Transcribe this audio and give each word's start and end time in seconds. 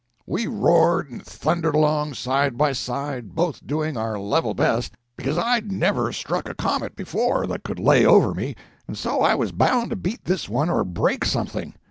We 0.25 0.47
roared 0.47 1.11
and 1.11 1.23
thundered 1.23 1.75
along 1.75 2.15
side 2.15 2.57
by 2.57 2.71
side, 2.71 3.35
both 3.35 3.67
doing 3.67 3.97
our 3.97 4.17
level 4.17 4.55
best, 4.55 4.95
because 5.15 5.37
I'd 5.37 5.71
never 5.71 6.11
struck 6.11 6.49
a 6.49 6.55
comet 6.55 6.95
before 6.95 7.45
that 7.45 7.63
could 7.63 7.77
lay 7.77 8.03
over 8.03 8.33
me, 8.33 8.55
and 8.87 8.97
so 8.97 9.21
I 9.21 9.35
was 9.35 9.51
bound 9.51 9.91
to 9.91 9.95
beat 9.95 10.25
this 10.25 10.49
one 10.49 10.71
or 10.71 10.83
break 10.83 11.23
something. 11.23 11.75